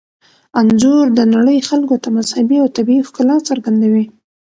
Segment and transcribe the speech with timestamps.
[0.59, 4.05] انځور د نړۍ خلکو ته مذهبي او طبیعي ښکلا څرګندوي.